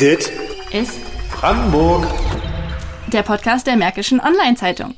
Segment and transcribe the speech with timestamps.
[0.00, 0.32] Dit
[0.72, 0.98] ist
[1.30, 2.06] Brandenburg.
[3.12, 4.94] der Podcast der Märkischen Online-Zeitung.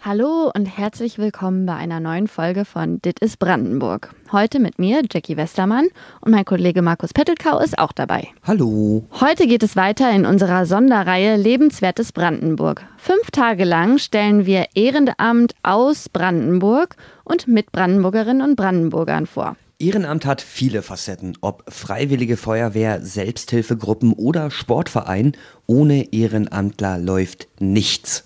[0.00, 4.14] Hallo und herzlich willkommen bei einer neuen Folge von Dit ist Brandenburg.
[4.32, 5.88] Heute mit mir, Jackie Westermann,
[6.22, 8.28] und mein Kollege Markus Pettelkau ist auch dabei.
[8.46, 9.04] Hallo.
[9.20, 12.86] Heute geht es weiter in unserer Sonderreihe Lebenswertes Brandenburg.
[12.96, 19.56] Fünf Tage lang stellen wir Ehrenamt aus Brandenburg und mit Brandenburgerinnen und Brandenburgern vor.
[19.82, 25.32] Ehrenamt hat viele Facetten, ob Freiwillige Feuerwehr, Selbsthilfegruppen oder Sportverein.
[25.66, 28.22] Ohne Ehrenamtler läuft nichts.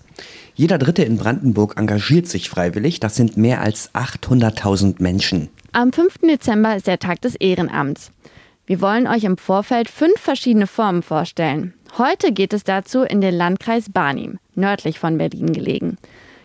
[0.53, 2.99] Jeder Dritte in Brandenburg engagiert sich freiwillig.
[2.99, 5.49] Das sind mehr als 800.000 Menschen.
[5.71, 6.19] Am 5.
[6.19, 8.11] Dezember ist der Tag des Ehrenamts.
[8.67, 11.73] Wir wollen euch im Vorfeld fünf verschiedene Formen vorstellen.
[11.97, 15.97] Heute geht es dazu in den Landkreis Barnim, nördlich von Berlin gelegen.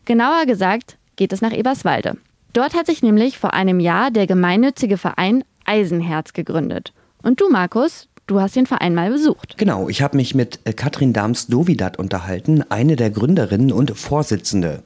[0.07, 2.17] Genauer gesagt geht es nach Eberswalde.
[2.53, 6.93] Dort hat sich nämlich vor einem Jahr der gemeinnützige Verein Eisenherz gegründet.
[7.23, 9.57] Und du, Markus, du hast den Verein mal besucht.
[9.57, 14.83] Genau, ich habe mich mit äh, Katrin Dams-Dovidat unterhalten, eine der Gründerinnen und Vorsitzende.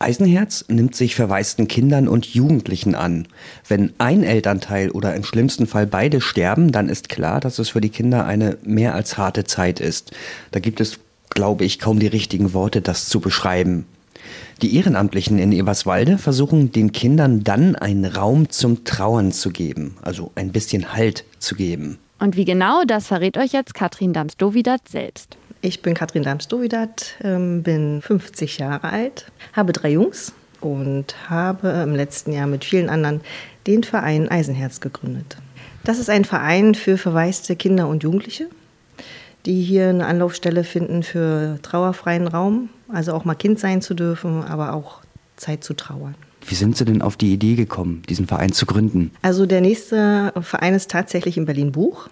[0.00, 3.28] Eisenherz nimmt sich verwaisten Kindern und Jugendlichen an.
[3.68, 7.80] Wenn ein Elternteil oder im schlimmsten Fall beide sterben, dann ist klar, dass es für
[7.80, 10.10] die Kinder eine mehr als harte Zeit ist.
[10.50, 10.98] Da gibt es,
[11.30, 13.86] glaube ich, kaum die richtigen Worte, das zu beschreiben.
[14.62, 20.30] Die Ehrenamtlichen in Eberswalde versuchen den Kindern dann einen Raum zum Trauern zu geben, also
[20.34, 21.98] ein bisschen Halt zu geben.
[22.18, 25.36] Und wie genau, das verrät euch jetzt Katrin Dams-Dovidat selbst.
[25.60, 31.94] Ich bin Katrin Dams-Dovidat, ähm, bin 50 Jahre alt, habe drei Jungs und habe im
[31.94, 33.20] letzten Jahr mit vielen anderen
[33.66, 35.36] den Verein Eisenherz gegründet.
[35.84, 38.48] Das ist ein Verein für verwaiste Kinder und Jugendliche,
[39.44, 44.42] die hier eine Anlaufstelle finden für trauerfreien Raum, also auch mal Kind sein zu dürfen,
[44.42, 45.00] aber auch
[45.36, 46.14] Zeit zu trauern.
[46.46, 49.10] Wie sind Sie denn auf die Idee gekommen, diesen Verein zu gründen?
[49.22, 52.08] Also der nächste Verein ist tatsächlich in Berlin-Buch.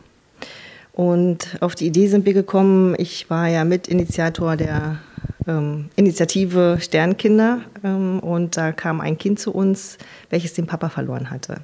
[0.93, 4.99] Und auf die Idee sind wir gekommen, ich war ja Mitinitiator der
[5.47, 9.97] ähm, Initiative Sternkinder ähm, und da kam ein Kind zu uns,
[10.31, 11.61] welches den Papa verloren hatte.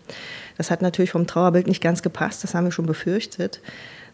[0.56, 3.60] Das hat natürlich vom Trauerbild nicht ganz gepasst, das haben wir schon befürchtet,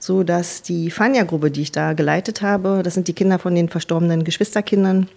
[0.04, 3.70] so dass die Fania-Gruppe, die ich da geleitet habe, das sind die Kinder von den
[3.70, 5.08] verstorbenen Geschwisterkindern,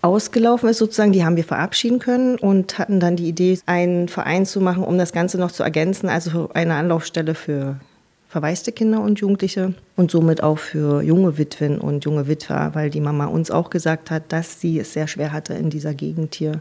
[0.00, 4.46] ausgelaufen ist sozusagen, die haben wir verabschieden können und hatten dann die Idee, einen Verein
[4.46, 7.80] zu machen, um das Ganze noch zu ergänzen, also eine Anlaufstelle für
[8.28, 13.00] verwaiste Kinder und Jugendliche und somit auch für junge Witwen und junge Witwer, weil die
[13.00, 16.60] Mama uns auch gesagt hat, dass sie es sehr schwer hatte, in dieser Gegend hier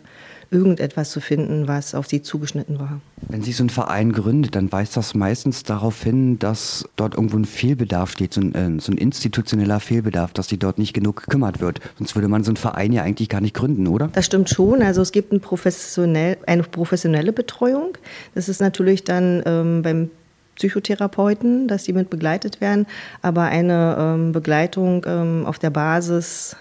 [0.51, 3.01] irgendetwas zu finden, was auf sie zugeschnitten war.
[3.27, 7.37] Wenn Sie so einen Verein gründet, dann weist das meistens darauf hin, dass dort irgendwo
[7.37, 11.23] ein Fehlbedarf steht, so ein, äh, so ein institutioneller Fehlbedarf, dass die dort nicht genug
[11.23, 11.79] gekümmert wird.
[11.97, 14.09] Sonst würde man so einen Verein ja eigentlich gar nicht gründen, oder?
[14.13, 14.81] Das stimmt schon.
[14.81, 17.97] Also es gibt ein professionell, eine professionelle Betreuung.
[18.35, 20.09] Das ist natürlich dann ähm, beim
[20.55, 22.87] Psychotherapeuten, dass die mit begleitet werden,
[23.21, 26.55] aber eine ähm, Begleitung ähm, auf der Basis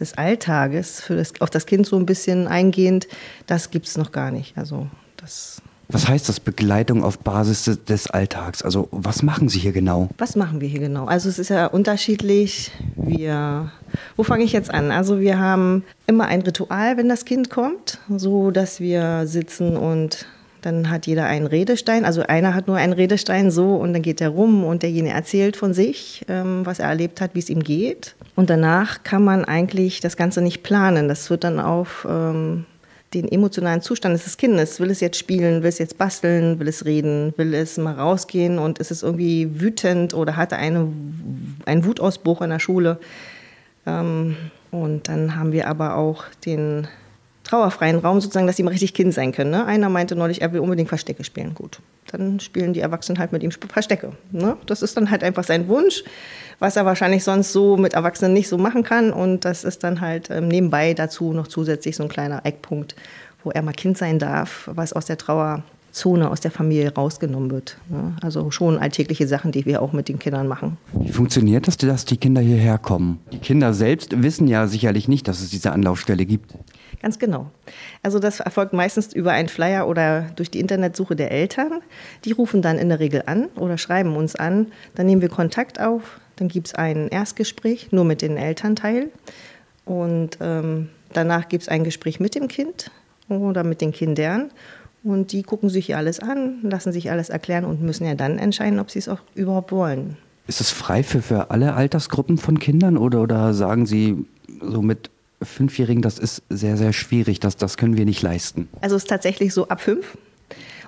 [0.00, 3.08] des Alltages, für das, auf das Kind so ein bisschen eingehend,
[3.46, 4.56] das gibt es noch gar nicht.
[4.56, 4.86] Also
[5.16, 8.62] das Was heißt das, Begleitung auf Basis des, des Alltags?
[8.62, 10.08] Also was machen Sie hier genau?
[10.18, 11.06] Was machen wir hier genau?
[11.06, 12.70] Also es ist ja unterschiedlich.
[12.96, 13.72] Wir,
[14.16, 14.90] wo fange ich jetzt an?
[14.90, 20.26] Also wir haben immer ein Ritual, wenn das Kind kommt, so dass wir sitzen und
[20.62, 22.04] dann hat jeder einen Redestein.
[22.04, 25.56] Also einer hat nur einen Redestein so und dann geht er rum und derjenige erzählt
[25.56, 28.14] von sich, ähm, was er erlebt hat, wie es ihm geht.
[28.34, 31.08] Und danach kann man eigentlich das Ganze nicht planen.
[31.08, 32.64] Das wird dann auf ähm,
[33.14, 34.80] den emotionalen Zustand des Kindes.
[34.80, 38.58] Will es jetzt spielen, will es jetzt basteln, will es reden, will es mal rausgehen
[38.58, 40.88] und ist es irgendwie wütend oder hat er eine,
[41.64, 42.98] einen Wutausbruch in der Schule.
[43.86, 44.36] Ähm,
[44.70, 46.86] und dann haben wir aber auch den
[47.48, 49.50] trauerfreien Raum sozusagen, dass die mal richtig Kind sein können.
[49.50, 49.64] Ne?
[49.64, 51.54] Einer meinte neulich, er will unbedingt Verstecke spielen.
[51.54, 54.12] Gut, dann spielen die Erwachsenen halt mit ihm Verstecke.
[54.30, 54.56] Ne?
[54.66, 56.04] Das ist dann halt einfach sein Wunsch,
[56.58, 59.12] was er wahrscheinlich sonst so mit Erwachsenen nicht so machen kann.
[59.12, 62.94] Und das ist dann halt ähm, nebenbei dazu noch zusätzlich so ein kleiner Eckpunkt,
[63.42, 67.78] wo er mal Kind sein darf, was aus der Trauerzone, aus der Familie rausgenommen wird.
[67.88, 68.14] Ne?
[68.20, 70.76] Also schon alltägliche Sachen, die wir auch mit den Kindern machen.
[70.92, 73.20] Wie funktioniert das, dass die Kinder hierher kommen?
[73.32, 76.52] Die Kinder selbst wissen ja sicherlich nicht, dass es diese Anlaufstelle gibt.
[77.00, 77.50] Ganz genau.
[78.02, 81.80] Also das erfolgt meistens über einen Flyer oder durch die Internetsuche der Eltern.
[82.24, 84.66] Die rufen dann in der Regel an oder schreiben uns an.
[84.94, 86.18] Dann nehmen wir Kontakt auf.
[86.36, 89.10] Dann gibt es ein Erstgespräch nur mit den Elternteil.
[89.84, 92.90] Und ähm, danach gibt es ein Gespräch mit dem Kind
[93.28, 94.50] oder mit den Kindern.
[95.04, 98.80] Und die gucken sich alles an, lassen sich alles erklären und müssen ja dann entscheiden,
[98.80, 100.16] ob sie es auch überhaupt wollen.
[100.48, 104.26] Ist es frei für, für alle Altersgruppen von Kindern oder, oder sagen Sie
[104.60, 105.10] so mit
[105.42, 108.68] Fünfjährigen, das ist sehr, sehr schwierig, das, das können wir nicht leisten?
[108.80, 110.18] Also es ist tatsächlich so ab fünf.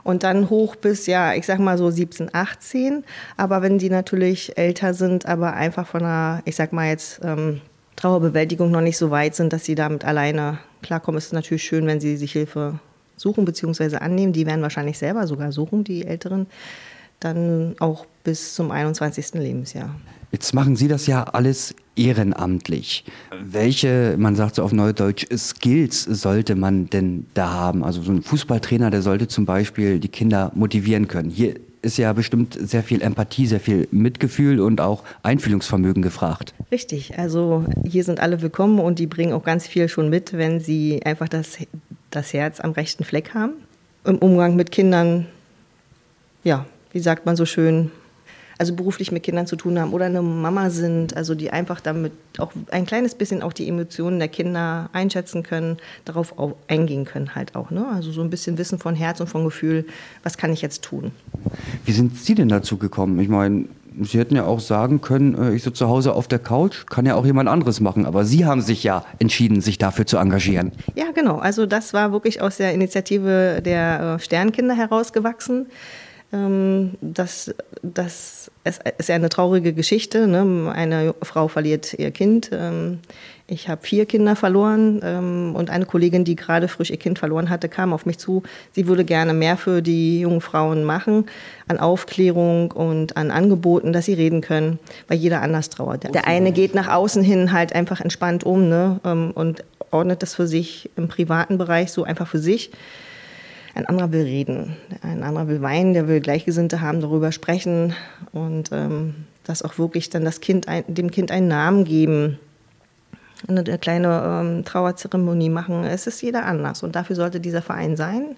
[0.03, 3.05] und dann hoch bis, ja, ich sag mal so 17, 18.
[3.37, 7.61] Aber wenn die natürlich älter sind, aber einfach von einer, ich sag mal jetzt, ähm,
[7.97, 11.87] Trauerbewältigung noch nicht so weit sind, dass sie damit alleine klarkommen, ist es natürlich schön,
[11.87, 12.81] wenn sie sich Hilfe
[13.17, 13.97] suchen bzw.
[13.97, 14.33] annehmen.
[14.33, 16.47] Die werden wahrscheinlich selber sogar suchen, die Älteren,
[17.21, 19.35] dann auch bis zum 21.
[19.35, 19.95] Lebensjahr.
[20.33, 23.05] Jetzt machen Sie das ja alles ehrenamtlich.
[23.43, 27.83] Welche, man sagt so auf Neudeutsch, Skills sollte man denn da haben?
[27.83, 31.31] Also so ein Fußballtrainer, der sollte zum Beispiel die Kinder motivieren können.
[31.31, 36.55] Hier ist ja bestimmt sehr viel Empathie, sehr viel Mitgefühl und auch Einfühlungsvermögen gefragt.
[36.71, 40.61] Richtig, also hier sind alle willkommen und die bringen auch ganz viel schon mit, wenn
[40.61, 41.59] sie einfach das,
[42.11, 43.55] das Herz am rechten Fleck haben.
[44.05, 45.27] Im Umgang mit Kindern,
[46.45, 47.91] ja, wie sagt man so schön,
[48.61, 52.13] also beruflich mit Kindern zu tun haben oder eine Mama sind, also die einfach damit
[52.37, 56.35] auch ein kleines bisschen auch die Emotionen der Kinder einschätzen können, darauf
[56.69, 57.71] eingehen können halt auch.
[57.71, 57.87] Ne?
[57.91, 59.87] Also so ein bisschen Wissen von Herz und von Gefühl,
[60.23, 61.13] was kann ich jetzt tun.
[61.87, 63.19] Wie sind Sie denn dazu gekommen?
[63.19, 63.65] Ich meine,
[64.03, 67.07] Sie hätten ja auch sagen können, äh, ich sitze zu Hause auf der Couch, kann
[67.07, 68.05] ja auch jemand anderes machen.
[68.05, 70.73] Aber Sie haben sich ja entschieden, sich dafür zu engagieren.
[70.95, 71.39] Ja, genau.
[71.39, 75.67] Also das war wirklich aus der Initiative der äh, Sternkinder herausgewachsen.
[76.33, 80.27] Ähm, das, das ist ja eine traurige Geschichte.
[80.27, 80.71] Ne?
[80.73, 82.51] Eine Frau verliert ihr Kind.
[82.53, 83.01] Ähm,
[83.49, 87.51] ich habe vier Kinder verloren ähm, und eine Kollegin, die gerade frisch ihr Kind verloren
[87.51, 88.45] hatte, kam auf mich zu.
[88.73, 91.27] Sie würde gerne mehr für die jungen Frauen machen,
[91.67, 94.79] an Aufklärung und an Angeboten, dass sie reden können,
[95.09, 96.05] weil jeder anders trauert.
[96.15, 99.01] Der eine geht nach außen hin halt einfach entspannt um ne?
[99.35, 102.71] und ordnet das für sich im privaten Bereich so einfach für sich.
[103.81, 107.95] Ein anderer will reden, ein anderer will weinen, der will Gleichgesinnte haben, darüber sprechen
[108.31, 112.39] und ähm, das auch wirklich dann das kind ein, dem Kind einen Namen geben,
[113.49, 115.85] eine, eine kleine ähm, Trauerzeremonie machen.
[115.85, 118.37] Es ist jeder anders und dafür sollte dieser Verein sein,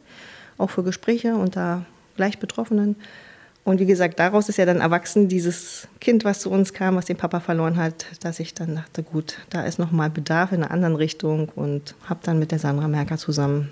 [0.59, 1.85] auch für Gespräche unter
[2.15, 2.95] Gleichbetroffenen.
[3.65, 7.07] Und wie gesagt, daraus ist ja dann erwachsen dieses Kind, was zu uns kam, was
[7.07, 10.71] den Papa verloren hat, dass ich dann dachte, gut, da ist nochmal Bedarf in einer
[10.71, 13.71] anderen Richtung und habe dann mit der Sandra Merker zusammen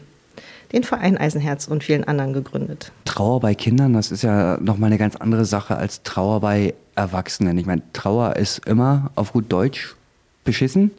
[0.72, 2.92] den Verein Eisenherz und vielen anderen gegründet.
[3.04, 7.58] Trauer bei Kindern, das ist ja nochmal eine ganz andere Sache als Trauer bei Erwachsenen.
[7.58, 9.94] Ich meine, Trauer ist immer auf gut Deutsch
[10.44, 10.90] beschissen.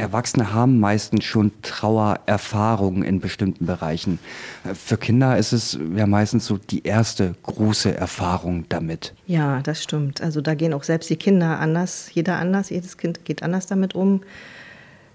[0.00, 4.18] Erwachsene haben meistens schon Trauererfahrungen in bestimmten Bereichen.
[4.74, 9.12] Für Kinder ist es ja meistens so die erste große Erfahrung damit.
[9.26, 10.22] Ja, das stimmt.
[10.22, 13.94] Also da gehen auch selbst die Kinder anders, jeder anders, jedes Kind geht anders damit
[13.94, 14.22] um.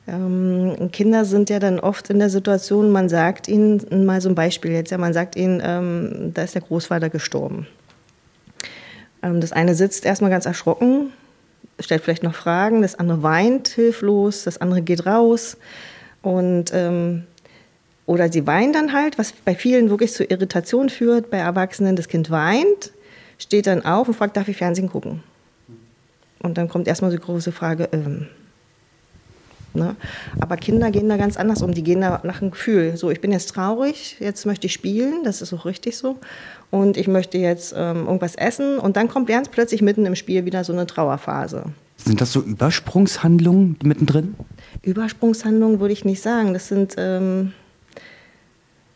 [0.08, 4.36] Ähm, Kinder sind ja dann oft in der Situation, man sagt ihnen, mal so ein
[4.36, 7.68] Beispiel jetzt, ja, man sagt ihnen, ähm, da ist der Großvater gestorben.
[9.24, 11.12] Ähm, das eine sitzt erstmal ganz erschrocken,
[11.80, 15.58] stellt vielleicht noch Fragen, das andere weint hilflos, das andere geht raus
[16.22, 17.24] und ähm,
[18.06, 22.08] oder sie weinen dann halt, was bei vielen wirklich zu Irritation führt, bei Erwachsenen, das
[22.08, 22.92] Kind weint,
[23.40, 25.24] steht dann auf und fragt, darf ich Fernsehen gucken?
[26.44, 28.28] Und dann kommt erstmal die große Frage, ähm,
[29.76, 29.96] Ne?
[30.40, 31.74] Aber Kinder gehen da ganz anders um.
[31.74, 32.98] Die gehen da nach einem Gefühl.
[32.98, 36.18] So, ich bin jetzt traurig, jetzt möchte ich spielen, das ist auch richtig so.
[36.72, 38.80] Und ich möchte jetzt ähm, irgendwas essen.
[38.80, 41.66] Und dann kommt ganz plötzlich mitten im Spiel wieder so eine Trauerphase.
[41.98, 44.36] Sind das so Übersprungshandlungen mittendrin?
[44.82, 46.54] Übersprungshandlungen würde ich nicht sagen.
[46.54, 47.54] Das sind, ähm,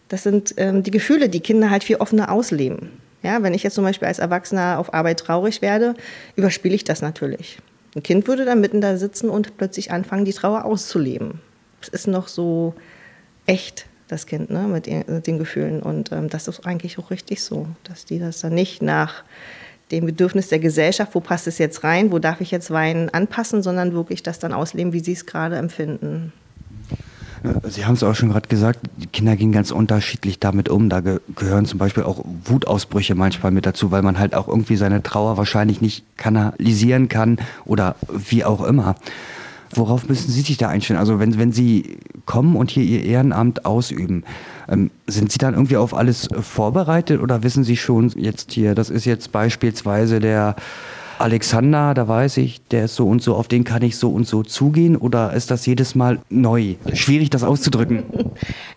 [0.09, 2.89] das sind ähm, die Gefühle, die Kinder halt viel offener ausleben.
[3.23, 5.95] Ja, wenn ich jetzt zum Beispiel als Erwachsener auf Arbeit traurig werde,
[6.35, 7.59] überspiele ich das natürlich.
[7.95, 11.41] Ein Kind würde dann mitten da sitzen und plötzlich anfangen, die Trauer auszuleben.
[11.81, 12.75] Es ist noch so
[13.45, 15.81] echt, das Kind, ne, mit, den Gefühlen.
[15.81, 19.23] Und ähm, das ist eigentlich auch richtig so, dass die das dann nicht nach
[19.91, 23.63] dem Bedürfnis der Gesellschaft, wo passt es jetzt rein, wo darf ich jetzt weinen, anpassen,
[23.63, 26.31] sondern wirklich das dann ausleben, wie sie es gerade empfinden.
[27.69, 30.89] Sie haben es auch schon gerade gesagt, die Kinder gehen ganz unterschiedlich damit um.
[30.89, 34.75] Da ge gehören zum Beispiel auch Wutausbrüche manchmal mit dazu, weil man halt auch irgendwie
[34.75, 38.95] seine Trauer wahrscheinlich nicht kanalisieren kann oder wie auch immer.
[39.71, 40.99] Worauf müssen Sie sich da einstellen?
[40.99, 44.23] Also wenn, wenn Sie kommen und hier Ihr Ehrenamt ausüben,
[44.67, 48.89] ähm, sind Sie dann irgendwie auf alles vorbereitet oder wissen Sie schon jetzt hier, das
[48.89, 50.55] ist jetzt beispielsweise der
[51.19, 54.25] Alexander, da weiß ich, der ist so und so, auf den kann ich so und
[54.25, 56.75] so zugehen oder ist das jedes Mal neu?
[56.93, 58.03] Schwierig, das auszudrücken.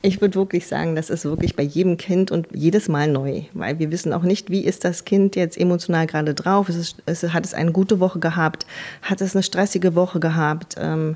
[0.04, 3.78] Ich würde wirklich sagen, das ist wirklich bei jedem Kind und jedes Mal neu, weil
[3.78, 6.68] wir wissen auch nicht, wie ist das Kind jetzt emotional gerade drauf.
[6.68, 8.66] Es ist, hat es eine gute Woche gehabt?
[9.02, 10.74] Hat es eine stressige Woche gehabt?
[10.76, 11.14] Ähm,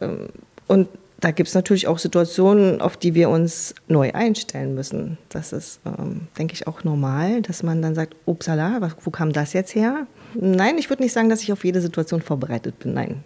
[0.00, 0.28] ähm,
[0.68, 0.86] und
[1.20, 5.18] da gibt es natürlich auch Situationen, auf die wir uns neu einstellen müssen.
[5.28, 9.52] Das ist, ähm, denke ich, auch normal, dass man dann sagt, upsala, wo kam das
[9.52, 10.06] jetzt her?
[10.34, 12.94] Nein, ich würde nicht sagen, dass ich auf jede Situation vorbereitet bin.
[12.94, 13.24] Nein.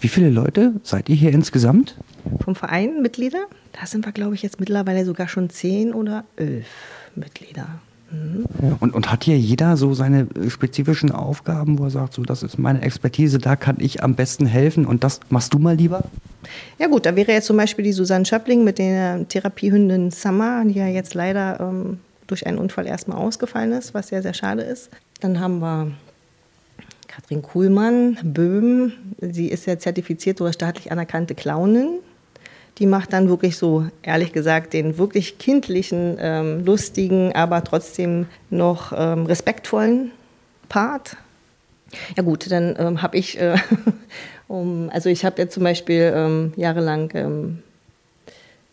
[0.00, 1.96] Wie viele Leute seid ihr hier insgesamt?
[2.44, 3.46] Vom Verein Mitglieder?
[3.72, 6.66] Da sind wir, glaube ich, jetzt mittlerweile sogar schon zehn oder elf
[7.16, 7.80] Mitglieder.
[8.14, 8.76] Mhm.
[8.80, 12.42] Und, und hat hier jeder so seine äh, spezifischen Aufgaben, wo er sagt, so das
[12.42, 16.04] ist meine Expertise, da kann ich am besten helfen und das machst du mal lieber?
[16.78, 20.78] Ja gut, da wäre jetzt zum Beispiel die Susanne Schöppling mit der Therapiehündin Summer, die
[20.78, 24.90] ja jetzt leider ähm, durch einen Unfall erstmal ausgefallen ist, was sehr, sehr schade ist.
[25.20, 25.92] Dann haben wir
[27.08, 28.92] Katrin Kuhlmann, Böhm.
[29.20, 32.00] Sie ist ja zertifiziert oder staatlich anerkannte Clownin.
[32.78, 38.92] Die macht dann wirklich so, ehrlich gesagt, den wirklich kindlichen, ähm, lustigen, aber trotzdem noch
[38.96, 40.10] ähm, respektvollen
[40.68, 41.16] Part.
[42.16, 43.56] Ja gut, dann ähm, habe ich, äh,
[44.48, 47.62] um, also ich habe jetzt zum Beispiel ähm, jahrelang ähm,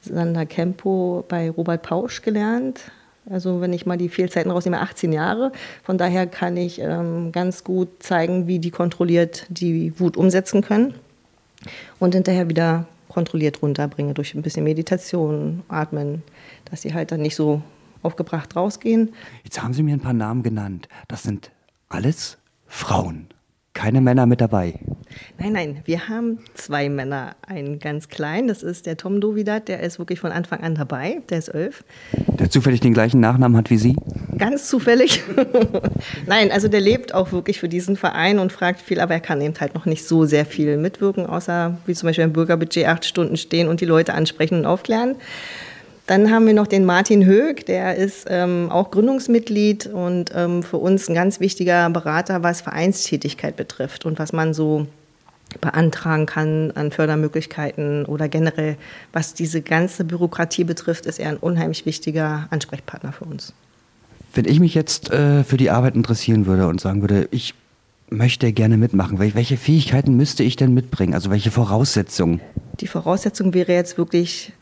[0.02, 2.92] Sander Kempo bei Robert Pausch gelernt.
[3.30, 5.52] Also wenn ich mal die Fehlzeiten rausnehme, 18 Jahre.
[5.84, 10.96] Von daher kann ich ähm, ganz gut zeigen, wie die kontrolliert die Wut umsetzen können
[12.00, 16.24] und hinterher wieder kontrolliert runterbringe durch ein bisschen Meditation, Atmen,
[16.66, 17.62] dass sie halt dann nicht so
[18.02, 19.14] aufgebracht rausgehen.
[19.44, 20.88] Jetzt haben Sie mir ein paar Namen genannt.
[21.08, 21.52] Das sind
[21.90, 22.38] alles
[22.68, 23.28] Frauen.
[23.74, 24.80] Keine Männer mit dabei.
[25.38, 27.36] Nein, nein, wir haben zwei Männer.
[27.48, 31.22] Einen ganz kleinen, das ist der Tom Dovidat, der ist wirklich von Anfang an dabei,
[31.30, 31.84] der ist elf.
[32.40, 33.96] Der zufällig den gleichen Nachnamen hat wie Sie?
[34.42, 35.22] Ganz zufällig.
[36.26, 39.40] nein, also der lebt auch wirklich für diesen Verein und fragt viel, aber er kann
[39.40, 43.06] eben halt noch nicht so sehr viel mitwirken, außer wie zum Beispiel im Bürgerbudget acht
[43.06, 45.16] Stunden stehen und die Leute ansprechen und aufklären.
[46.08, 50.78] Dann haben wir noch den Martin Höck, der ist ähm, auch Gründungsmitglied und ähm, für
[50.78, 54.88] uns ein ganz wichtiger Berater, was Vereinstätigkeit betrifft und was man so
[55.60, 58.76] beantragen kann an Fördermöglichkeiten oder generell,
[59.14, 63.54] was diese ganze Bürokratie betrifft, ist er ein unheimlich wichtiger Ansprechpartner für uns.
[64.34, 67.54] Wenn ich mich jetzt äh, für die Arbeit interessieren würde und sagen würde, ich
[68.10, 71.14] möchte gerne mitmachen, welche Fähigkeiten müsste ich denn mitbringen?
[71.14, 72.42] Also welche Voraussetzungen?
[72.80, 74.54] Die Voraussetzung wäre jetzt wirklich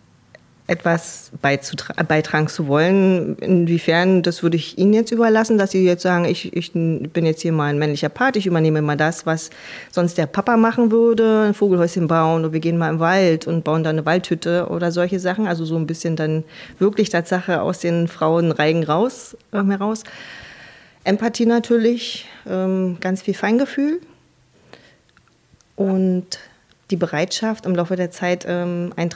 [0.69, 3.35] etwas beitragen zu wollen.
[3.37, 7.41] Inwiefern, das würde ich Ihnen jetzt überlassen, dass Sie jetzt sagen, ich, ich bin jetzt
[7.41, 9.49] hier mal ein männlicher Part, ich übernehme mal das, was
[9.91, 13.63] sonst der Papa machen würde, ein Vogelhäuschen bauen oder wir gehen mal im Wald und
[13.63, 15.47] bauen da eine Waldhütte oder solche Sachen.
[15.47, 16.43] Also so ein bisschen dann
[16.77, 20.03] wirklich Tatsache aus den Frauenreigen raus, äh, heraus.
[21.03, 24.01] Empathie natürlich, ähm, ganz viel Feingefühl
[25.75, 26.39] und
[26.91, 29.09] die Bereitschaft, im Laufe der Zeit ähm, einen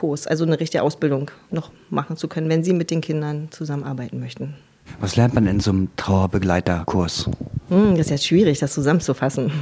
[0.00, 4.18] Trauerbegleiterkurs, also eine richtige Ausbildung noch machen zu können, wenn Sie mit den Kindern zusammenarbeiten
[4.20, 4.54] möchten.
[5.00, 7.30] Was lernt man in so einem Trauerbegleiterkurs?
[7.68, 9.52] Hm, das ist jetzt schwierig, das zusammenzufassen.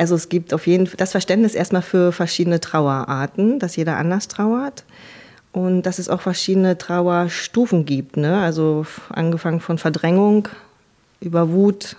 [0.00, 4.28] Also es gibt auf jeden Fall das Verständnis erstmal für verschiedene Trauerarten, dass jeder anders
[4.28, 4.84] trauert
[5.50, 8.16] und dass es auch verschiedene Trauerstufen gibt.
[8.16, 8.40] Ne?
[8.40, 10.46] Also angefangen von Verdrängung
[11.18, 11.96] über Wut,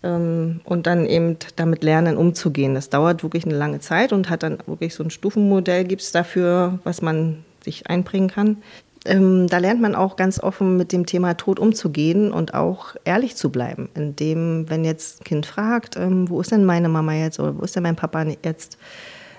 [0.00, 2.74] und dann eben damit lernen, umzugehen.
[2.74, 6.12] Das dauert wirklich eine lange Zeit und hat dann wirklich so ein Stufenmodell gibt es
[6.12, 8.58] dafür, was man sich einbringen kann.
[9.04, 13.36] Ähm, da lernt man auch ganz offen mit dem Thema Tod umzugehen und auch ehrlich
[13.36, 13.88] zu bleiben.
[13.94, 17.62] Indem, wenn jetzt ein Kind fragt, ähm, wo ist denn meine Mama jetzt oder wo
[17.62, 18.78] ist denn mein Papa jetzt,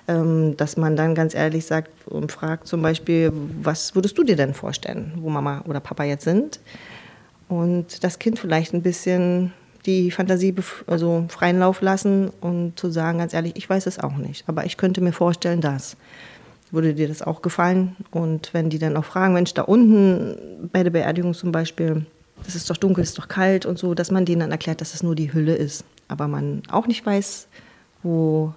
[0.08, 4.36] ähm, dass man dann ganz ehrlich sagt und fragt zum Beispiel, was würdest du dir
[4.36, 6.60] denn vorstellen, wo Mama oder Papa jetzt sind?
[7.48, 9.54] Und das Kind vielleicht ein bisschen
[9.86, 10.54] die Fantasie
[10.88, 14.66] also freien Lauf lassen und zu sagen, ganz ehrlich, ich weiß es auch nicht, aber
[14.66, 15.98] ich könnte mir vorstellen, dass.
[16.72, 17.96] Würde dir das auch gefallen?
[18.12, 22.06] Und wenn die dann auch fragen, Mensch, da unten bei der Beerdigung zum Beispiel,
[22.44, 24.94] das ist doch dunkel, ist doch kalt und so, dass man denen dann erklärt, dass
[24.94, 25.84] es nur die Hülle ist.
[26.08, 27.48] Aber man auch nicht weiß,
[28.04, 28.54] wo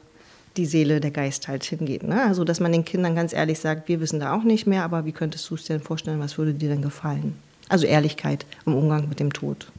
[0.58, 2.02] die Seele, der Geist halt hingeht.
[2.02, 2.22] Ne?
[2.22, 5.06] Also, dass man den Kindern ganz ehrlich sagt, wir wissen da auch nicht mehr, aber
[5.06, 7.34] wie könntest du es dir denn vorstellen, was würde dir denn gefallen?
[7.70, 9.72] Also Ehrlichkeit im Umgang mit dem Tod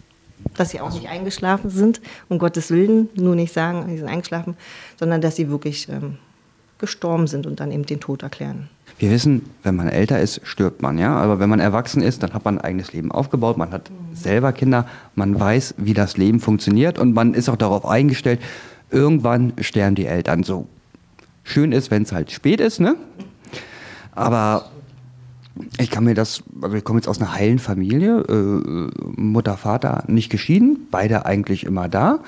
[0.56, 4.56] dass sie auch nicht eingeschlafen sind, um Gottes Willen, nur nicht sagen, sie sind eingeschlafen,
[5.00, 6.18] sondern dass sie wirklich ähm,
[6.80, 8.70] gestorben sind und dann eben den Tod erklären.
[9.00, 11.16] Wir wissen, wenn man älter ist, stirbt man, ja.
[11.16, 14.54] Aber wenn man erwachsen ist, dann hat man ein eigenes Leben aufgebaut, man hat selber
[14.54, 18.40] Kinder, man weiß, wie das Leben funktioniert und man ist auch darauf eingestellt,
[18.92, 20.44] irgendwann sterben die Eltern.
[20.44, 20.68] So
[21.44, 22.96] schön ist, wenn es halt spät ist, ne?
[24.12, 24.70] Aber
[25.78, 30.04] ich kann mir das, also ich komme jetzt aus einer heilen Familie, äh, Mutter, Vater
[30.08, 32.20] nicht geschieden, beide eigentlich immer da.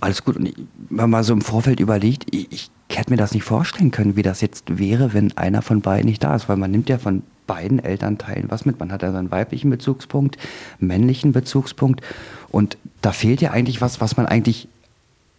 [0.00, 0.36] Alles gut.
[0.36, 0.54] Und ich,
[0.88, 4.22] wenn man so im Vorfeld überlegt, ich, ich hätte mir das nicht vorstellen können, wie
[4.22, 7.22] das jetzt wäre, wenn einer von beiden nicht da ist, weil man nimmt ja von
[7.46, 8.78] beiden Elternteilen was mit.
[8.78, 10.38] Man hat ja seinen weiblichen Bezugspunkt,
[10.78, 12.02] männlichen Bezugspunkt
[12.50, 14.68] und da fehlt ja eigentlich was, was man eigentlich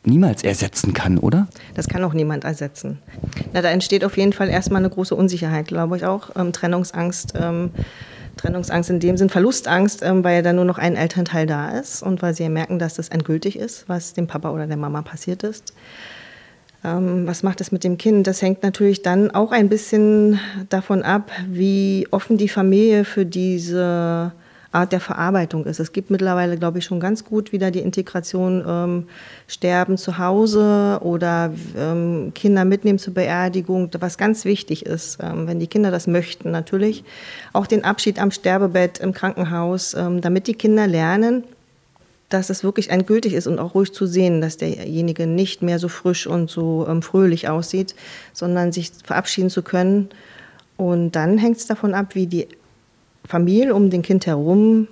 [0.03, 1.48] niemals ersetzen kann, oder?
[1.75, 3.00] Das kann auch niemand ersetzen.
[3.53, 6.36] Na, da entsteht auf jeden Fall erstmal eine große Unsicherheit, glaube ich auch.
[6.36, 7.34] Ähm, Trennungsangst.
[7.36, 7.72] Ähm,
[8.38, 12.01] Trennungsangst in dem Sinn, Verlustangst, ähm, weil ja dann nur noch ein Elternteil da ist
[12.01, 15.01] und weil sie ja merken, dass das endgültig ist, was dem Papa oder der Mama
[15.01, 15.74] passiert ist.
[16.84, 18.25] Ähm, was macht es mit dem Kind?
[18.25, 20.39] Das hängt natürlich dann auch ein bisschen
[20.70, 24.31] davon ab, wie offen die Familie für diese
[24.71, 25.79] Art der Verarbeitung ist.
[25.79, 29.07] Es gibt mittlerweile, glaube ich, schon ganz gut wieder die Integration ähm,
[29.47, 35.59] Sterben zu Hause oder ähm, Kinder mitnehmen zur Beerdigung, was ganz wichtig ist, ähm, wenn
[35.59, 37.03] die Kinder das möchten natürlich.
[37.51, 41.43] Auch den Abschied am Sterbebett im Krankenhaus, ähm, damit die Kinder lernen,
[42.29, 45.89] dass es wirklich endgültig ist und auch ruhig zu sehen, dass derjenige nicht mehr so
[45.89, 47.93] frisch und so ähm, fröhlich aussieht,
[48.31, 50.07] sondern sich verabschieden zu können.
[50.77, 52.47] Und dann hängt es davon ab, wie die
[53.25, 54.87] Familie um den Kind herum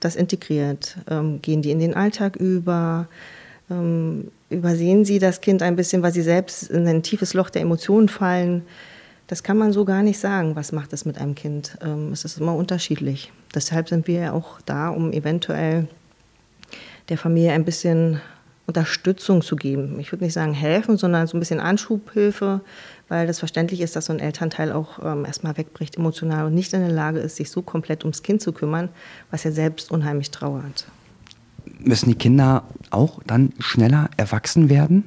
[0.00, 0.96] das integriert.
[1.10, 3.08] Ähm, gehen die in den Alltag über?
[3.70, 7.62] Ähm, übersehen sie das Kind ein bisschen, weil sie selbst in ein tiefes Loch der
[7.62, 8.62] Emotionen fallen?
[9.26, 10.56] Das kann man so gar nicht sagen.
[10.56, 11.76] Was macht es mit einem Kind?
[11.82, 13.30] Ähm, es ist immer unterschiedlich.
[13.54, 15.86] Deshalb sind wir ja auch da, um eventuell
[17.08, 18.20] der Familie ein bisschen
[18.68, 19.98] Unterstützung zu geben.
[19.98, 22.60] Ich würde nicht sagen helfen, sondern so ein bisschen Anschubhilfe,
[23.08, 26.74] weil das verständlich ist, dass so ein Elternteil auch ähm, erstmal wegbricht emotional und nicht
[26.74, 28.90] in der Lage ist, sich so komplett ums Kind zu kümmern,
[29.30, 30.86] was er selbst unheimlich trauert.
[31.78, 35.04] Müssen die Kinder auch dann schneller erwachsen werden?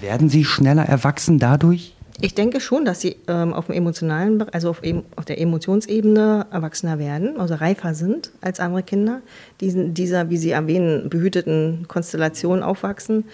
[0.00, 1.96] Werden sie schneller erwachsen dadurch?
[2.24, 4.80] Ich denke schon, dass sie ähm, auf dem emotionalen, also auf,
[5.16, 9.22] auf, der Emotionsebene erwachsener werden, also reifer sind als andere Kinder,
[9.60, 13.24] die dieser, wie Sie erwähnen, behüteten Konstellation aufwachsen.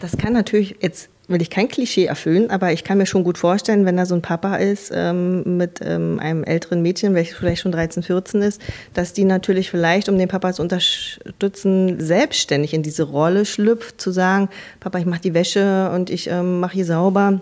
[0.00, 3.38] Das kann natürlich jetzt will ich kein Klischee erfüllen, aber ich kann mir schon gut
[3.38, 7.62] vorstellen, wenn da so ein Papa ist ähm, mit ähm, einem älteren Mädchen, welches vielleicht
[7.62, 8.60] schon 13, 14 ist,
[8.94, 14.10] dass die natürlich vielleicht, um den Papa zu unterstützen, selbstständig in diese Rolle schlüpft, zu
[14.10, 14.48] sagen,
[14.80, 17.40] Papa, ich mache die Wäsche und ich ähm, mache hier sauber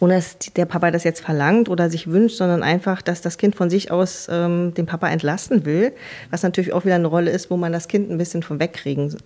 [0.00, 3.56] ohne dass der Papa das jetzt verlangt oder sich wünscht, sondern einfach, dass das Kind
[3.56, 5.92] von sich aus ähm, den Papa entlasten will,
[6.30, 9.16] was natürlich auch wieder eine Rolle ist, wo man das Kind ein bisschen von wegkriegen.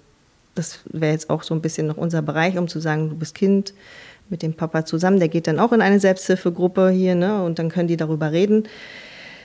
[0.54, 3.34] Das wäre jetzt auch so ein bisschen noch unser Bereich, um zu sagen, du bist
[3.34, 3.72] Kind
[4.28, 7.68] mit dem Papa zusammen, der geht dann auch in eine Selbsthilfegruppe hier, ne, und dann
[7.68, 8.68] können die darüber reden,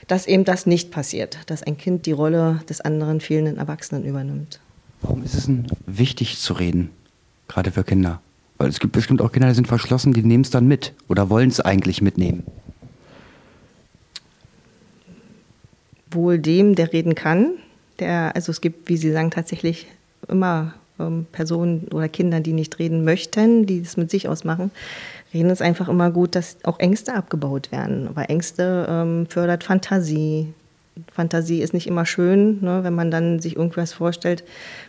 [0.06, 4.60] dass eben das nicht passiert, dass ein Kind die Rolle des anderen fehlenden Erwachsenen übernimmt.
[5.02, 6.90] Warum ist es denn wichtig zu reden,
[7.46, 8.20] gerade für Kinder?
[8.58, 11.30] Weil es gibt bestimmt auch Kinder, die sind verschlossen, die nehmen es dann mit oder
[11.30, 12.44] wollen es eigentlich mitnehmen.
[16.10, 17.52] Wohl dem, der reden kann.
[18.00, 19.86] Der, also es gibt, wie Sie sagen, tatsächlich
[20.26, 24.70] immer ähm, Personen oder Kinder, die nicht reden möchten, die es mit sich ausmachen.
[25.32, 28.10] Reden ist einfach immer gut, dass auch Ängste abgebaut werden.
[28.14, 30.52] Weil Ängste ähm, fördert Fantasie,
[31.12, 34.44] Fantasie ist nicht immer schön, ne, wenn man dann sich irgendwas vorstellt,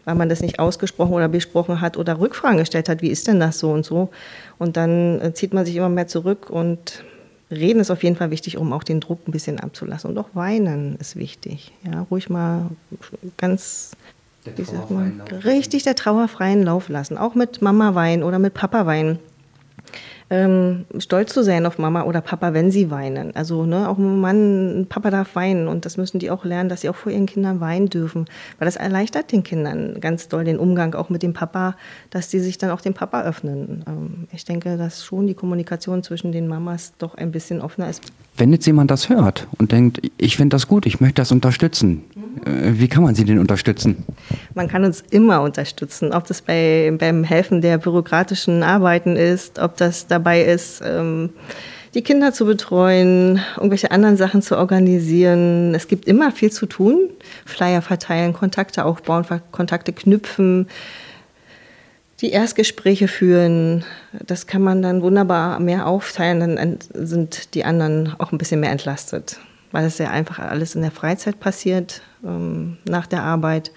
[0.06, 3.40] weil man das nicht ausgesprochen oder besprochen hat oder Rückfragen gestellt hat, wie ist denn
[3.40, 4.10] das so und so.
[4.58, 7.04] Und dann äh, zieht man sich immer mehr zurück und
[7.52, 10.10] reden ist auf jeden Fall wichtig, um auch den Druck ein bisschen abzulassen.
[10.10, 11.72] Und auch weinen ist wichtig.
[11.84, 12.70] Ja, ruhig mal
[13.38, 13.92] ganz
[14.56, 17.18] wie sagt man, richtig der Trauer freien Lauf lassen.
[17.18, 19.20] Auch mit Mama weinen oder mit Papa weinen
[20.30, 23.36] ähm, stolz zu sein auf Mama oder Papa, wenn sie weinen.
[23.36, 26.82] Also ne, auch ein Mann, Papa darf weinen und das müssen die auch lernen, dass
[26.82, 28.26] sie auch vor ihren Kindern weinen dürfen,
[28.58, 31.76] weil das erleichtert den Kindern ganz doll den Umgang auch mit dem Papa,
[32.10, 33.84] dass die sich dann auch dem Papa öffnen.
[33.88, 38.04] Ähm, ich denke, dass schon die Kommunikation zwischen den Mamas doch ein bisschen offener ist.
[38.38, 42.04] Wenn jetzt jemand das hört und denkt, ich finde das gut, ich möchte das unterstützen.
[42.46, 44.06] Wie kann man sie denn unterstützen?
[44.54, 49.76] Man kann uns immer unterstützen, ob das bei, beim Helfen der bürokratischen Arbeiten ist, ob
[49.78, 51.30] das da dabei ist, ähm,
[51.94, 55.74] die Kinder zu betreuen, irgendwelche anderen Sachen zu organisieren.
[55.74, 57.10] Es gibt immer viel zu tun.
[57.46, 60.68] Flyer verteilen, Kontakte aufbauen, Kontakte knüpfen,
[62.22, 63.86] die Erstgespräche führen.
[64.28, 66.58] Das kann man dann wunderbar mehr aufteilen.
[66.58, 69.40] Dann sind die anderen auch ein bisschen mehr entlastet,
[69.72, 73.72] weil es ja einfach alles in der Freizeit passiert, ähm, nach der Arbeit.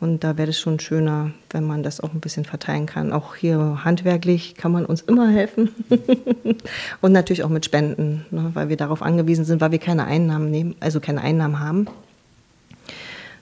[0.00, 3.12] Und da wäre es schon schöner, wenn man das auch ein bisschen verteilen kann.
[3.12, 5.70] Auch hier handwerklich kann man uns immer helfen.
[7.00, 10.50] und natürlich auch mit Spenden, ne, weil wir darauf angewiesen sind, weil wir keine Einnahmen
[10.50, 11.88] nehmen, also keine Einnahmen haben,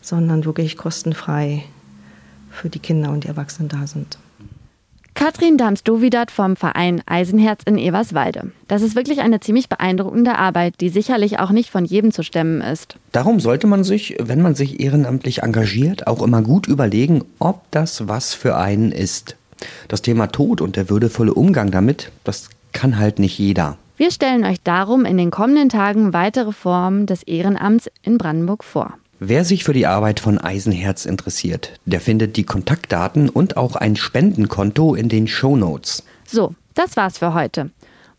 [0.00, 1.64] sondern wirklich kostenfrei
[2.50, 4.18] für die Kinder und die Erwachsenen da sind.
[5.16, 8.52] Katrin Dams-Dovidat vom Verein Eisenherz in Everswalde.
[8.68, 12.60] Das ist wirklich eine ziemlich beeindruckende Arbeit, die sicherlich auch nicht von jedem zu stemmen
[12.60, 12.98] ist.
[13.12, 18.06] Darum sollte man sich, wenn man sich ehrenamtlich engagiert, auch immer gut überlegen, ob das
[18.08, 19.36] was für einen ist.
[19.88, 23.78] Das Thema Tod und der würdevolle Umgang damit, das kann halt nicht jeder.
[23.96, 28.92] Wir stellen euch darum in den kommenden Tagen weitere Formen des Ehrenamts in Brandenburg vor.
[29.18, 33.96] Wer sich für die Arbeit von Eisenherz interessiert, der findet die Kontaktdaten und auch ein
[33.96, 36.02] Spendenkonto in den Show Notes.
[36.26, 37.70] So, das war's für heute.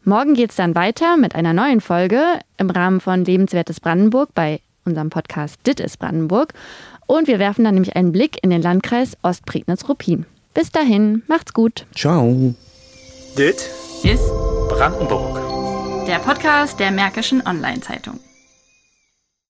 [0.03, 2.21] Morgen geht's dann weiter mit einer neuen Folge
[2.57, 6.53] im Rahmen von Lebenswertes Brandenburg bei unserem Podcast Dit ist Brandenburg.
[7.05, 10.25] Und wir werfen dann nämlich einen Blick in den Landkreis Ostprignitz-Ruppin.
[10.53, 11.85] Bis dahin, macht's gut.
[11.93, 12.55] Ciao.
[13.37, 13.69] Dit
[14.03, 14.27] ist
[14.69, 16.07] Brandenburg.
[16.07, 18.19] Der Podcast der Märkischen Online-Zeitung.